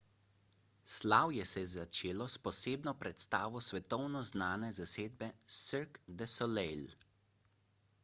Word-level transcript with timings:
slavje 0.93 1.45
se 1.49 1.61
je 1.63 1.67
začelo 1.73 2.27
s 2.37 2.41
posebno 2.47 2.95
predstavo 3.05 3.63
svetovno 3.67 4.25
znane 4.33 4.73
zasedbe 4.81 5.33
cirque 5.61 6.21
du 6.21 6.33
soleil 6.37 6.87